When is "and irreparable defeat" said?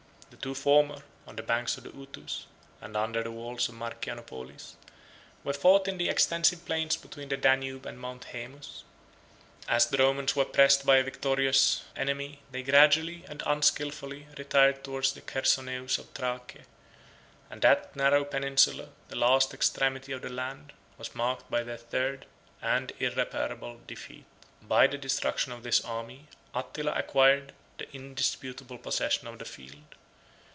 22.63-24.25